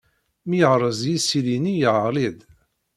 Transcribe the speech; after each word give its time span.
Mi 0.47 0.57
yerreẓ 0.59 0.99
yisili-nni, 1.09 1.73
yeɣli-d. 1.81 2.39